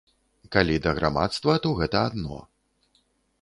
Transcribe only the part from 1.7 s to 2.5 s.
гэта адно.